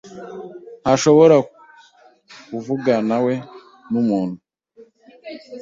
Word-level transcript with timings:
ntashobora 0.81 1.35
kuvuganawe 2.47 3.33
numuntu. 3.91 4.37